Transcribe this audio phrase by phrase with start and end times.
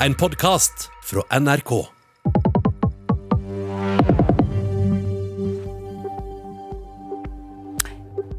[0.00, 1.86] En podkast fra NRK.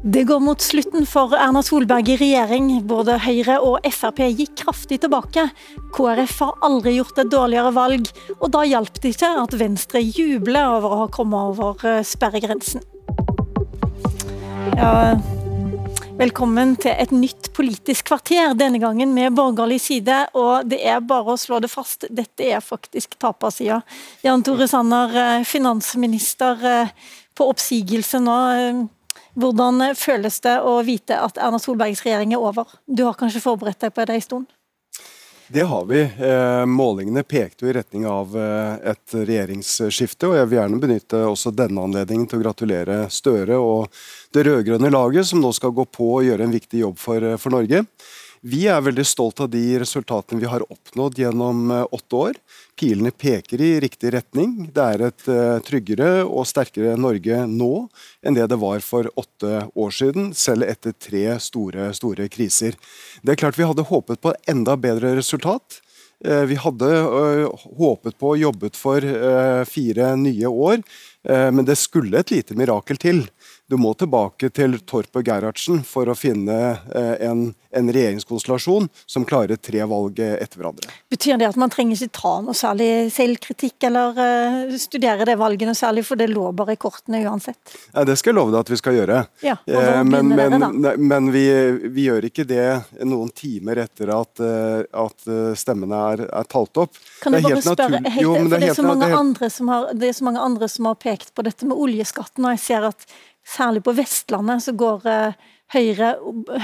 [0.02, 2.68] Det går mot slutten for Erna Solberg i regjering.
[2.86, 5.48] Både Høyre og Frp gikk kraftig tilbake.
[5.96, 10.76] KrF har aldri gjort et dårligere valg, og da hjalp det ikke at Venstre jubler
[10.76, 12.86] over å ha kommet over eh, sperregrensen.
[14.78, 15.18] Ja,
[16.18, 20.16] velkommen til et nytt politisk kvarter, denne gangen med borgerlig side.
[20.38, 23.80] Og det er bare å slå det fast, dette er faktisk tapersida.
[24.26, 26.94] Jan Tore Sanner, eh, finansminister eh,
[27.34, 28.38] på oppsigelse nå.
[29.38, 32.66] Hvordan føles det å vite at Erna Solbergs regjering er over?
[32.86, 34.54] Du har kanskje forberedt deg på det en stund?
[35.50, 36.00] Det har vi.
[36.02, 40.28] Eh, målingene pekte jo i retning av eh, et regjeringsskifte.
[40.28, 43.86] og Jeg vil gjerne benytte også denne anledningen til å gratulere Støre og
[44.34, 47.36] det rød-grønne laget, som nå skal gå på og gjøre en viktig jobb for, eh,
[47.40, 47.84] for Norge.
[48.40, 52.36] Vi er veldig stolt av de resultatene vi har oppnådd gjennom åtte år.
[52.78, 54.70] Pilene peker i riktig retning.
[54.70, 57.88] Det er et uh, tryggere og sterkere Norge nå
[58.22, 62.78] enn det det var for åtte år siden, selv etter tre store, store kriser.
[63.26, 65.82] Det er klart Vi hadde håpet på enda bedre resultat.
[66.22, 66.86] Vi hadde
[67.78, 69.04] håpet på og jobbet for
[69.70, 70.80] fire nye år,
[71.28, 73.26] men det skulle et lite mirakel til.
[73.68, 76.54] Du må tilbake til Torp og Gerhardsen for å finne
[77.20, 77.42] en,
[77.76, 80.88] en, regjeringskonstellasjon som klarer tre valg etter hverandre.
[81.12, 85.76] Betyr det at man trenger ikke ta noe særlig selvkritikk eller studere det valget noe
[85.76, 87.60] særlig, for det lå bare i kortene uansett?
[87.92, 89.20] Ja, det skal jeg love deg at vi skal gjøre.
[89.44, 90.94] Ja, men, men, da?
[90.96, 91.44] men vi,
[91.84, 92.64] vi, gjør ikke det
[93.04, 94.40] noen timer etter at,
[95.04, 95.28] at
[95.60, 96.96] stemmene er, er, talt opp.
[97.20, 100.16] Kan du bare spørre, helt, jo, det, er så mange andre som har, det er
[100.16, 103.08] så mange andre som har pekt på dette med oljeskatten, og jeg ser at
[103.48, 106.14] Særlig på Vestlandet så går eh, Høyre,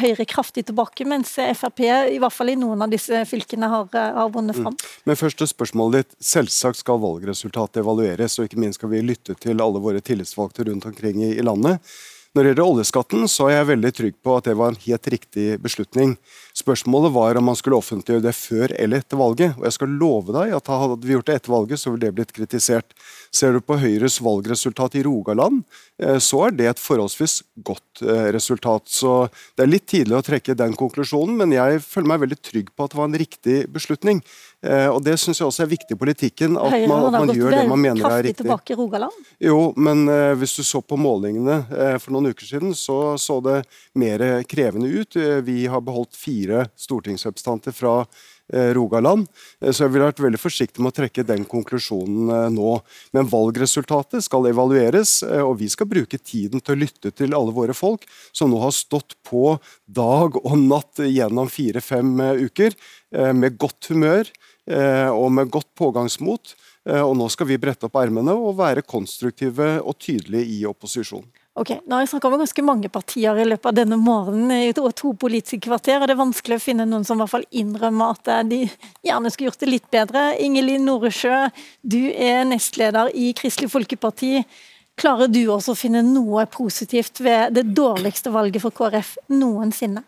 [0.00, 4.11] Høyre, kraftig tilbake, mens Frp i hvert fall i noen av disse fylkene har, eh,
[4.16, 4.72] har vunnet fram.
[4.77, 4.84] Mm.
[5.08, 6.16] Men først til spørsmålet ditt.
[6.24, 10.89] Selvsagt skal valgresultatet evalueres, og ikke minst skal vi lytte til alle våre tillitsvalgte rundt
[10.89, 11.80] omkring i, i landet.
[12.34, 15.08] Når det gjelder oljeskatten, så er jeg veldig trygg på at det var en helt
[15.12, 16.17] riktig beslutning.
[16.58, 19.52] Spørsmålet var om man skulle offentliggjøre det før eller etter valget.
[19.55, 22.17] Og jeg skal love deg at hadde vi gjort det etter valget, så ville det
[22.17, 22.90] blitt kritisert.
[23.30, 25.62] Ser du på Høyres valgresultat i Rogaland,
[26.02, 27.36] eh, så er det et forholdsvis
[27.70, 28.90] godt eh, resultat.
[28.90, 29.14] Så
[29.55, 32.89] det er litt tidlig å trekke den konklusjonen, men jeg føler meg veldig trygg på
[32.89, 34.24] at det var en riktig beslutning.
[34.64, 36.58] Eh, og Det syns jeg også er viktig i politikken.
[36.61, 38.42] At Høyre man, at man gjør det man mener er riktig.
[38.42, 39.25] tilbake i Rogaland?
[39.42, 43.41] Jo, men uh, hvis du så på målingene uh, for noen uker siden, så så
[43.45, 43.63] det
[43.98, 45.17] mer krevende ut.
[45.45, 48.05] Vi har beholdt fire stortingsrepresentanter fra
[48.77, 49.24] Rogaland.
[49.73, 52.74] Så jeg ville vært veldig forsiktig med å trekke den konklusjonen nå.
[53.17, 57.77] Men valgresultatet skal evalueres, og vi skal bruke tiden til å lytte til alle våre
[57.77, 58.05] folk
[58.36, 59.57] som nå har stått på
[59.89, 62.13] dag og natt gjennom fire-fem
[62.45, 62.77] uker
[63.33, 66.55] med godt humør Eh, og med godt pågangsmot.
[66.89, 71.25] Eh, og nå skal vi brette opp ermene og være konstruktive og tydelige i opposisjon.
[71.55, 74.73] Ok, Nå har jeg snakka med ganske mange partier i løpet av denne morgenen i
[74.74, 78.17] to, politiske kvarter, og det er vanskelig å finne noen som i hvert fall innrømmer
[78.17, 78.64] at de
[79.07, 80.24] gjerne skulle gjort det litt bedre.
[80.42, 81.45] Ingelin Noresjø,
[81.86, 84.42] du er nestleder i Kristelig Folkeparti.
[84.98, 90.03] Klarer du også å finne noe positivt ved det dårligste valget for KrF noensinne?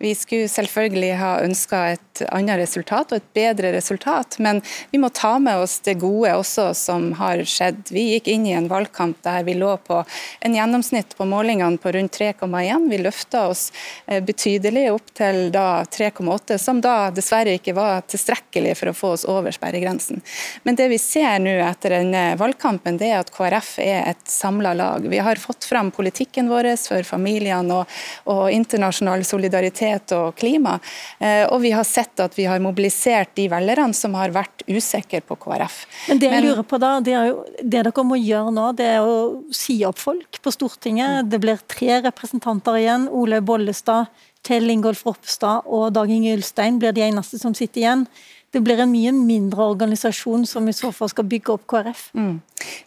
[0.00, 4.60] Vi skulle selvfølgelig ha ønska et annet resultat og et bedre resultat, men
[4.92, 7.90] vi må ta med oss det gode også som har skjedd.
[7.90, 10.04] Vi gikk inn i en valgkamp der vi lå på
[10.46, 12.86] en gjennomsnitt på målingene på rundt 3,1.
[12.92, 13.64] Vi løfta oss
[14.06, 19.26] eh, betydelig opp til 3,8, som da dessverre ikke var tilstrekkelig for å få oss
[19.26, 20.22] over sperregrensen.
[20.62, 24.76] Men det vi ser nå etter denne valgkampen, det er at KrF er et samla
[24.78, 25.10] lag.
[25.10, 30.78] Vi har fått fram politikken vår for familiene og, og internasjonal solidaritet mobilitet og klima.
[31.18, 35.20] Eh, og vi har sett at vi har mobilisert de velgerne som har vært usikre
[35.20, 35.86] på KrF.
[36.08, 39.02] Men det jeg lurer på da, det, jo, det dere må gjøre nå, det er
[39.02, 41.24] å si opp folk på Stortinget.
[41.24, 41.30] Mm.
[41.30, 43.08] Det blir tre representanter igjen.
[43.08, 44.08] Ole Bollestad,
[44.46, 48.04] Kjell Ingolf Ropstad og Dag Inge Ulstein blir de eneste som sitter igjen
[48.50, 52.10] det blir en mye mindre organisasjon som i så fall skal bygge opp KrF.
[52.14, 52.38] Mm.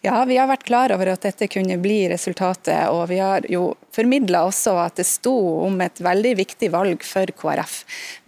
[0.02, 3.72] Ja, vi har vært klar over at dette kunne bli resultatet, og vi har jo
[3.94, 5.34] formidla også at det sto
[5.66, 7.76] om et veldig viktig valg for KrF.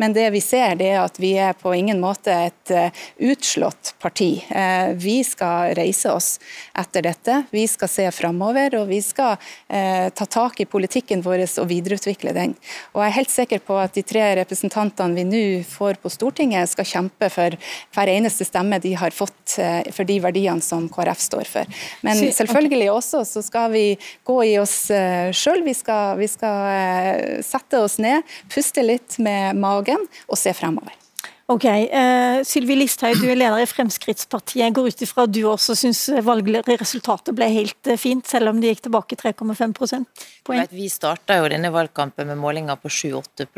[0.01, 3.93] Men det vi ser, det er at vi er på ingen måte et uh, utslått
[4.03, 4.43] parti.
[4.51, 6.37] Uh, vi skal reise oss
[6.79, 7.39] etter dette.
[7.51, 12.35] Vi skal se framover, og vi skal uh, ta tak i politikken vår og videreutvikle
[12.35, 12.53] den.
[12.93, 16.71] Og jeg er helt sikker på at de tre representantene vi nå får på Stortinget,
[16.71, 17.57] skal kjempe kjempe for
[17.93, 21.65] hver eneste stemme de har fått eh, for de verdiene som KrF står for.
[22.01, 25.63] Men selvfølgelig også så skal vi gå i oss eh, sjøl.
[25.63, 25.73] Vi,
[26.17, 31.02] vi, skal eh, sette oss ned, puste litt med magen og se fremover.
[31.51, 34.61] Ok, uh, Sylvi Listhaug, du er leder i Fremskrittspartiet.
[34.61, 38.61] Jeg går ut ifra at du også syns valgresultatet ble helt uh, fint, selv om
[38.63, 40.63] det gikk tilbake 3,5 prosentpoeng?
[40.71, 43.49] Vi starta jo denne valgkampen med målinger på 7-8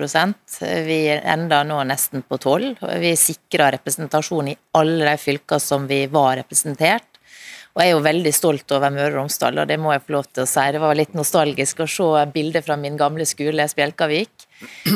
[0.87, 6.07] Vi enda nå nesten på 12 Vi sikra representasjon i alle de fylkene som vi
[6.09, 7.11] var representert.
[7.75, 10.15] Og jeg er jo veldig stolt over Møre og Romsdal, og det må jeg få
[10.15, 10.63] lov til å si.
[10.71, 14.44] Det var litt nostalgisk å se bilder fra min gamle skole, Spjelkavik.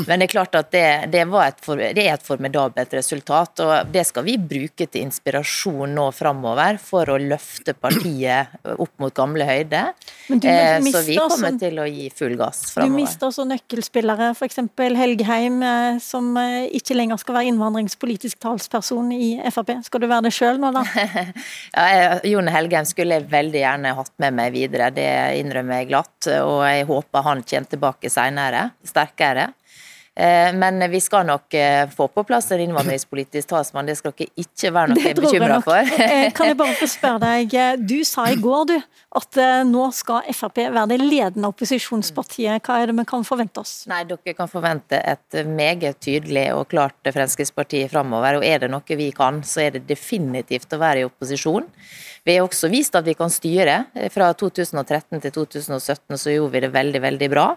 [0.08, 3.92] Men det er klart at det, det, et for, det, er et formidabelt resultat, og
[3.92, 9.48] det skal vi bruke til inspirasjon nå framover for å løfte partiet opp mot gamle
[9.50, 9.92] høyder.
[10.30, 12.94] Eh, så vi kommer også, til å gi full gass framover.
[12.94, 14.62] Du mister også nøkkelspillere, f.eks.
[15.00, 19.76] Helgheim, eh, som eh, ikke lenger skal være innvandringspolitisk talsperson i Frp.
[19.86, 20.86] Skal du være det sjøl nå, da?
[21.76, 25.10] ja, Jon Helgheim skulle jeg veldig gjerne hatt med meg videre, det
[25.42, 26.32] innrømmer jeg glatt.
[26.40, 29.49] Og jeg håper han kommer tilbake senere, sterkere.
[30.20, 34.42] Eh, men vi skal nok eh, få på plass en innvandringspolitisk talsmann, det skal dere
[34.42, 35.92] ikke være noe bekymra for.
[35.96, 37.54] Eh, kan jeg bare få spørre deg,
[37.88, 38.74] du sa i går du,
[39.16, 42.60] at nå skal Frp være det ledende opposisjonspartiet.
[42.66, 43.74] Hva er det vi kan forvente oss?
[43.90, 48.42] Nei, Dere kan forvente et meget tydelig og klart Fremskrittsparti framover.
[48.42, 51.70] Og er det noe vi kan, så er det definitivt å være i opposisjon.
[52.28, 53.80] Vi har også vist at vi kan styre.
[54.14, 57.48] Fra 2013 til 2017 så gjorde vi det veldig, veldig bra.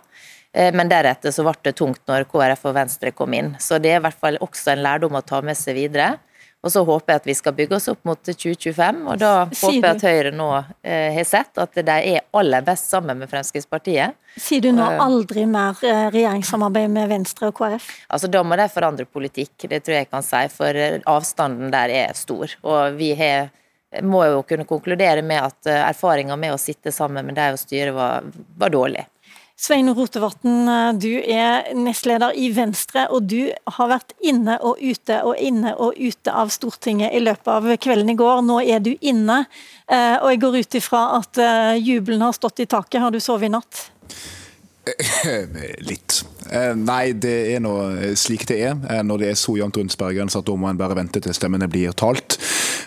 [0.53, 3.55] Eh, men deretter så ble det tungt når KrF og Venstre kom inn.
[3.61, 6.15] Så det er i hvert fall også en lærdom å ta med seg videre.
[6.63, 9.73] Og så håper jeg at vi skal bygge oss opp mot 2025, og da håper
[9.73, 10.47] jeg at Høyre nå
[10.87, 14.15] eh, har sett at de er aller best sammen med Fremskrittspartiet.
[14.39, 17.89] Sier du nå eh, aldri mer regjeringssamarbeid med Venstre og KrF?
[18.15, 20.79] Altså Da må de forandre politikk, det tror jeg jeg kan si, for
[21.17, 22.55] avstanden der er stor.
[22.63, 23.51] Og vi har
[24.07, 27.91] må jo kunne konkludere med at erfaringa med å sitte sammen med deg og styre
[27.93, 29.03] var, var dårlig.
[29.63, 30.67] Svein Rotevatn,
[30.99, 35.95] du er nestleder i Venstre, og du har vært inne og ute og inne og
[36.03, 38.43] ute av Stortinget i løpet av kvelden i går.
[38.43, 39.45] Nå er du inne,
[39.87, 43.05] eh, og jeg går ut ifra at eh, jubelen har stått i taket.
[43.05, 43.85] Har du sovet i natt?
[45.93, 46.19] Litt.
[46.51, 47.77] Eh, nei, det er nå
[48.19, 50.99] slik det er når det er så jevnt rundt sperregrensa at da må en bare
[50.99, 52.35] vente til stemmene blir talt.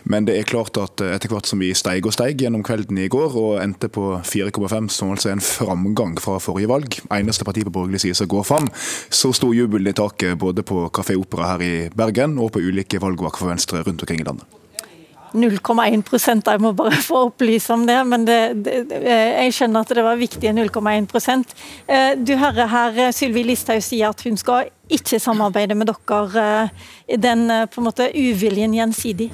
[0.06, 3.00] Men det er klart at eh, etter hvert som vi steig og steig gjennom kvelden
[3.02, 7.48] i går, og endte på 4,5, som altså er en framgang fra forrige valg, eneste
[7.48, 8.70] parti på borgerlig side som går fram,
[9.10, 13.02] så sto jubelen i taket både på Kafé Opera her i Bergen og på ulike
[13.02, 14.62] valgvak for Venstre rundt omkring i landet.
[15.36, 20.06] 0,1% Jeg må bare få opplyse om det, men det, det, jeg skjønner at det
[20.06, 21.56] var viktig 0,1
[21.90, 26.70] eh, Du hører her Sylvi Listhaug sier at hun skal ikke samarbeide med dere.
[27.10, 29.34] Eh, den på en måte uviljen gjensidig?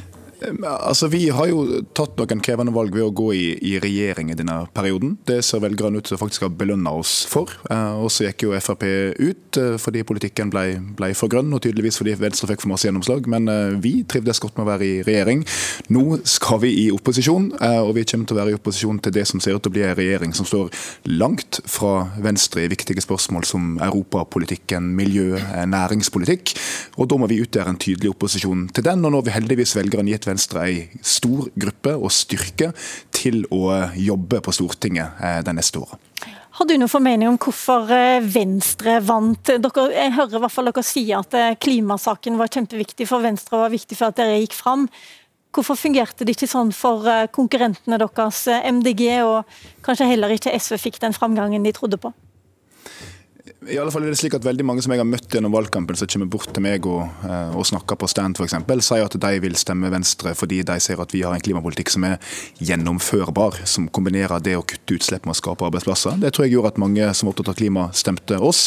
[0.41, 4.37] Altså, Vi har jo tatt noen krevende valg ved å gå i, i regjering i
[4.37, 5.15] denne perioden.
[5.27, 7.51] Det ser velgerne ut å faktisk ha belønna oss for.
[7.69, 8.85] Eh, og så gikk jo Frp
[9.21, 12.87] ut eh, fordi politikken ble, ble, for grønn, og tydeligvis fordi Venstre fikk for masse
[12.89, 13.29] gjennomslag.
[13.31, 15.43] Men eh, vi trivdes godt med å være i regjering.
[15.93, 19.25] Nå skal vi i opposisjon, og vi kommer til å være i opposisjon til det
[19.29, 20.71] som ser ut til å bli en regjering som står
[21.11, 25.37] langt fra Venstre i viktige spørsmål som europapolitikken, miljø,
[25.69, 26.55] næringspolitikk.
[27.01, 29.03] Og da må vi utgjøre en tydelig opposisjon til den.
[29.05, 32.71] Og nå har vi heldigvis velgerne gitt Venstre ei stor gruppe og styrke
[33.13, 33.67] til å
[33.99, 35.99] jobbe på Stortinget det de neste åra.
[36.51, 39.39] Har du noen formening om hvorfor eh, Venstre vant?
[39.47, 43.55] Dere, jeg hører i hvert fall dere si at eh, klimasaken var kjempeviktig for Venstre
[43.55, 44.83] og var viktig for at dere gikk fram.
[45.55, 49.49] Hvorfor fungerte det ikke sånn for konkurrentene deres, MDG, og
[49.83, 52.13] kanskje heller ikke SV fikk den framgangen de trodde på?
[53.69, 55.93] I alle fall er det slik at veldig Mange som jeg har møtt gjennom valgkampen,
[55.93, 59.41] som kommer bort til meg og, eh, og snakker på stand f.eks., sier at de
[59.43, 62.15] vil stemme Venstre fordi de ser at vi har en klimapolitikk som er
[62.57, 66.17] gjennomførbar, som kombinerer det å kutte utslipp med å skape arbeidsplasser.
[66.23, 68.63] Det tror jeg gjorde at mange som var opptatt av klima, stemte oss.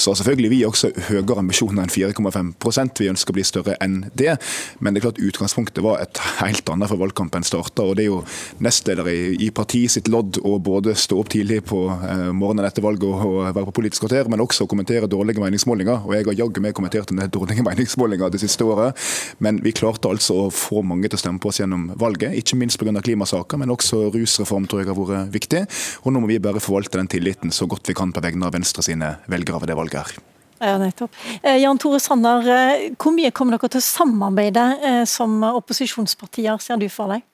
[0.00, 4.38] Så selvfølgelig vi også høyere ambisjoner enn 4,5% Vi ønsker å bli større enn det.
[4.80, 7.84] Men det er klart utgangspunktet var et helt annet før valgkampen starta.
[7.84, 8.24] Og det er jo
[8.64, 12.86] nestleder i, i partiet sitt lodd å både stå opp tidlig på eh, morgenen etter
[12.88, 16.06] valget og, og være på Politisk kvarter men også å kommentere dårlige meningsmålinger.
[16.06, 18.94] Og jeg har jaggu meg kommentert en del dårlige meningsmålinger det siste året.
[19.42, 22.60] Men vi klarte altså å få mange til å stemme på oss gjennom valget, ikke
[22.60, 22.94] minst pga.
[23.02, 25.66] klimasaker, men også rusreform tror jeg har vært viktig.
[26.04, 28.54] Og nå må vi bare forvalte den tilliten så godt vi kan på vegne av
[28.54, 30.26] Venstre sine velgere ved det valget her.
[30.58, 31.14] Ja, nettopp.
[31.42, 36.58] Eh, Jan Tore Sanner, eh, hvor mye kommer dere til å samarbeide eh, som opposisjonspartier,
[36.62, 37.26] ser du for deg?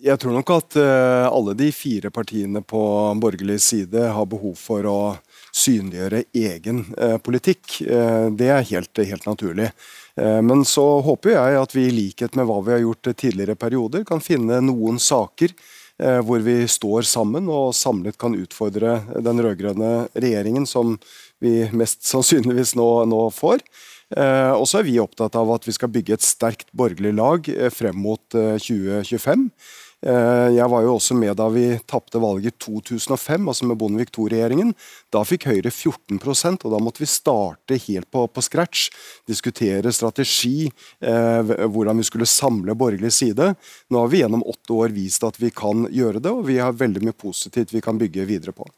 [0.00, 2.80] Jeg tror nok at alle de fire partiene på
[3.20, 4.98] borgerlig side har behov for å
[5.58, 7.80] synliggjøre egen eh, politikk.
[7.82, 9.70] Eh, det er helt, helt naturlig.
[10.18, 13.58] Eh, men så håper jeg at vi i likhet med hva vi har gjort tidligere
[13.58, 15.56] perioder, kan finne noen saker
[15.98, 20.92] hvor vi står sammen og samlet kan utfordre den rød-grønne regjeringen, som
[21.42, 23.64] vi mest sannsynligvis nå, nå får.
[24.14, 27.98] Og så er vi opptatt av at vi skal bygge et sterkt borgerlig lag frem
[27.98, 29.48] mot 2025.
[30.06, 34.12] Eh, jeg var jo også med da vi tapte valget i 2005, altså med Bondevik
[34.14, 34.70] II-regjeringen.
[35.10, 38.88] Da fikk Høyre 14% og da måtte vi starte helt på, på scratch.
[39.26, 40.68] Diskutere strategi,
[41.02, 43.52] eh, hvordan vi skulle samle borgerlig side.
[43.90, 46.78] Nå har vi gjennom åtte år vist at vi kan gjøre det, og vi har
[46.78, 48.68] veldig mye positivt vi kan bygge videre på.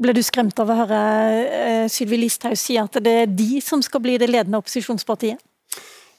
[0.00, 0.98] Ble du skremt av å høre
[1.44, 5.40] eh, Sylvi Listhaug si at det er de som skal bli det ledende opposisjonspartiet?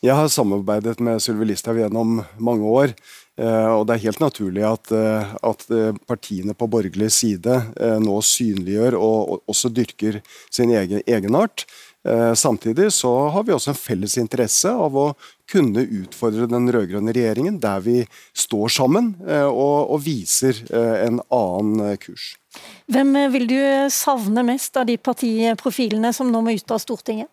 [0.01, 2.93] Jeg har samarbeidet med Sylvi Listhaug gjennom mange år.
[3.39, 7.61] Eh, og Det er helt naturlig at, eh, at eh, partiene på borgerlig side
[8.03, 10.19] nå synliggjør og også dyrker
[10.50, 11.65] sin egen egenart.
[12.01, 15.03] Samtidig så har vi også en felles interesse av å
[15.45, 18.00] kunne utfordre den rød-grønne regjeringen der vi
[18.33, 22.31] står sammen og, og viser en annen kurs.
[22.89, 23.59] Hvem vil du
[23.93, 27.29] savne mest av de partiprofilene som nå må ut av Stortinget?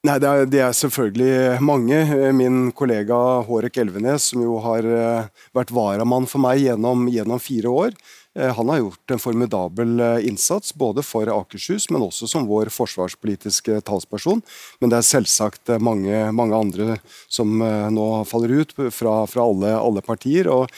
[0.00, 1.98] Nei, det er, det er, selvfølgelig mange.
[2.32, 5.26] Min kollega Hårek Elvenes, som jo har eh,
[5.56, 10.28] vært varamann for meg gjennom, gjennom fire år, Eh, han har gjort en formidabel eh,
[10.28, 14.42] innsats, både for Akershus, men også som vår forsvarspolitiske talsperson.
[14.78, 19.74] Men det er selvsagt eh, mange, mange andre som nå faller ut fra, fra alle,
[19.74, 20.46] alle, partier.
[20.48, 20.70] og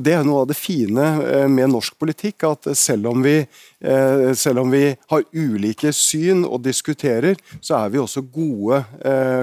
[0.00, 1.04] det er noe av det fine
[1.52, 3.42] med norsk politikk, at selv om, vi,
[4.32, 8.80] selv om vi har ulike syn og diskuterer, så er vi også gode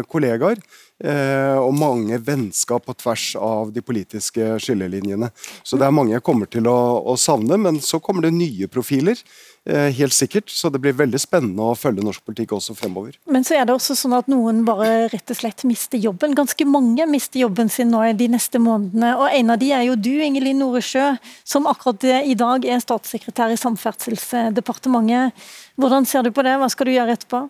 [0.09, 0.57] kollegaer.
[1.01, 5.31] Eh, og mange vennskap på tvers av de politiske skillelinjene.
[5.63, 8.69] Så det er mange jeg kommer til å, å savne, men så kommer det nye
[8.69, 9.17] profiler.
[9.65, 13.17] Eh, helt sikkert, så det blir veldig spennende å følge norsk politikk også fremover.
[13.29, 16.35] Men så er det også sånn at noen bare rett og slett mister jobben.
[16.37, 19.15] Ganske mange mister jobben sin nå de neste månedene.
[19.21, 21.15] Og en av de er jo du, Ingelin Noresjø,
[21.45, 25.49] som akkurat i dag er statssekretær i Samferdselsdepartementet.
[25.81, 27.45] Hvordan ser du på det, hva skal du gjøre etterpå?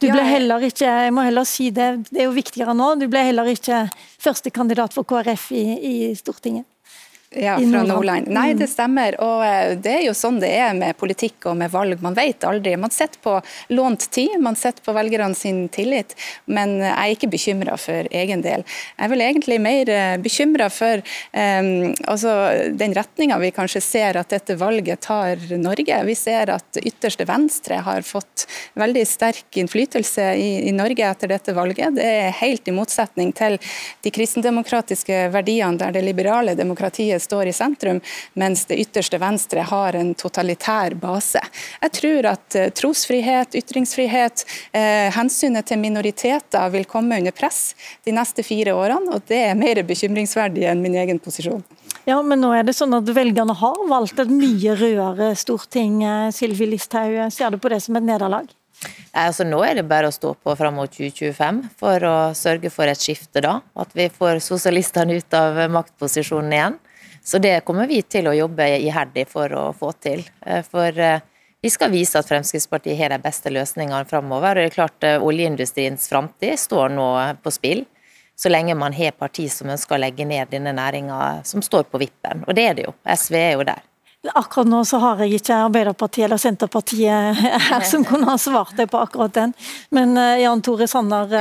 [0.00, 3.06] Du ble heller ikke, jeg må heller si det, det er jo viktigere nå, du
[3.10, 3.84] ble heller ikke
[4.20, 6.66] førstekandidat for KrF i, i Stortinget.
[7.32, 8.26] Ja, fra Nordland.
[8.26, 8.70] Nei, det mm.
[8.72, 9.14] stemmer.
[9.22, 12.00] Og eh, det er jo sånn det er med politikk og med valg.
[12.02, 12.72] Man vet aldri.
[12.74, 13.36] Man sitter på
[13.70, 16.16] lånt tid, man sitter på velgerne sin tillit.
[16.50, 18.64] Men jeg er ikke bekymra for egen del.
[18.96, 21.70] Jeg er vel egentlig mer eh, bekymra for um,
[22.10, 22.32] altså,
[22.74, 26.00] den retninga vi kanskje ser at dette valget tar Norge.
[26.10, 31.54] Vi ser at ytterste venstre har fått veldig sterk innflytelse i, i Norge etter dette
[31.54, 31.94] valget.
[31.94, 33.60] Det er helt i motsetning til
[34.02, 38.00] de kristendemokratiske verdiene der det liberale demokratiet står i sentrum,
[38.34, 41.42] mens det ytterste venstre har en totalitær base.
[41.82, 47.74] Jeg tror at eh, trosfrihet, ytringsfrihet, eh, hensynet til minoriteter vil komme under press
[48.06, 51.64] de neste fire årene, og det er mer bekymringsverdig enn min egen posisjon.
[52.08, 56.00] Ja, men nå er det sånn at velgerne har valgt et mye rødere storting.
[56.02, 58.48] Eh, Sylvi Listhaug, ser du på det som et nederlag?
[59.12, 62.88] Altså, nå er det bare å stå på fram mot 2025 for å sørge for
[62.88, 63.58] et skifte da.
[63.76, 66.78] At vi får sosialistene ut av maktposisjonen igjen.
[67.22, 70.24] Så det kommer vi til å jobbe iherdig for å få til.
[70.46, 71.20] Eh, for eh,
[71.60, 74.56] vi skal vise at Fremskrittspartiet har de beste løsningene framover.
[74.56, 77.10] Det er klart eh, Oljeindustriens framtid står nå
[77.44, 77.84] på spill,
[78.40, 82.00] så lenge man har parti som ønsker å legge ned denne næringa, som står på
[82.00, 82.46] vippen.
[82.48, 82.96] Og det er det jo.
[83.04, 83.86] SV er jo der.
[84.36, 87.38] Akkurat nå så har jeg ikke Arbeiderpartiet eller Senterpartiet
[87.70, 89.54] her som kunne ha svart deg på akkurat den.
[89.96, 91.32] Men Jan Tore Sanner,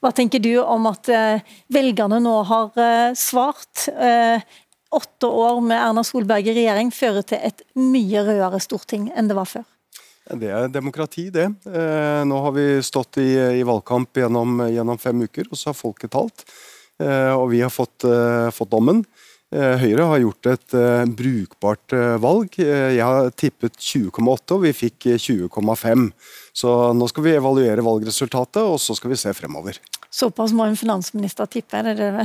[0.00, 1.10] hva tenker du om at
[1.72, 2.72] velgerne nå har
[3.20, 3.84] svart?
[4.92, 9.38] Åtte år med Erna Solberg i regjering fører til et mye rødere storting enn det
[9.38, 9.66] var før?
[10.30, 11.48] Det er demokrati, det.
[11.66, 15.78] Eh, nå har vi stått i, i valgkamp gjennom, gjennom, fem uker, og så har
[15.78, 16.44] folket talt.
[17.02, 19.04] Eh, og vi har fått, eh, fått dommen.
[19.52, 20.74] Høyre har gjort et
[21.12, 21.92] brukbart
[22.24, 22.54] valg.
[22.56, 26.06] Jeg har tippet 20,8, og vi fikk 20,5.
[26.56, 29.76] Så nå skal vi evaluere valgresultatet, og så skal vi se fremover.
[30.08, 32.24] Såpass må en finansminister tippe, er det det?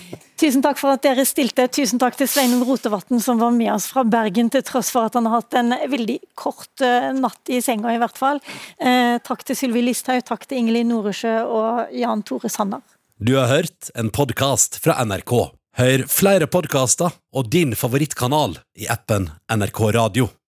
[0.40, 1.66] Tusen takk for at dere stilte.
[1.68, 5.18] Tusen takk til Sveinung Rotevatn som var med oss fra Bergen, til tross for at
[5.18, 8.40] han har hatt en veldig kort eh, natt i senga, i hvert fall.
[8.80, 12.80] Eh, takk til Sylvi Listhaug, takk til Ingelin Noresjø og Jan Tore Sanner.
[13.20, 15.36] Du har hørt en podkast fra NRK.
[15.76, 20.32] Hør flere podkaster og din favorittkanal i appen NRK Radio.